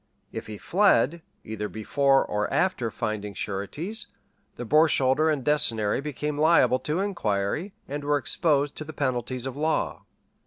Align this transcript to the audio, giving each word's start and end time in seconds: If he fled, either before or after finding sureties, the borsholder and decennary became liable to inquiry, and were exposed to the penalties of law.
If 0.31 0.47
he 0.47 0.57
fled, 0.57 1.21
either 1.43 1.69
before 1.69 2.25
or 2.25 2.51
after 2.51 2.89
finding 2.89 3.35
sureties, 3.35 4.07
the 4.55 4.65
borsholder 4.65 5.29
and 5.31 5.43
decennary 5.43 6.01
became 6.01 6.39
liable 6.39 6.79
to 6.79 6.99
inquiry, 6.99 7.75
and 7.87 8.03
were 8.03 8.17
exposed 8.17 8.75
to 8.77 8.83
the 8.83 8.93
penalties 8.93 9.45
of 9.45 9.55
law. 9.55 10.05